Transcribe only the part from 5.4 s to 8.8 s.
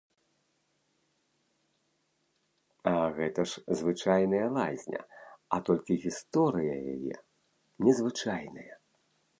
а толькі гісторыя яе незвычайная.